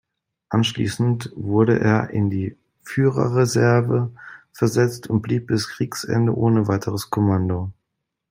Anschließend 0.49 1.31
wurde 1.35 1.79
er 1.79 2.09
in 2.09 2.31
die 2.31 2.57
Führerreserve 2.81 4.09
versetzt 4.51 5.05
und 5.05 5.21
blieb 5.21 5.45
bis 5.45 5.67
Kriegsende 5.69 6.35
ohne 6.35 6.67
weiteres 6.67 7.11
Kommando. 7.11 7.71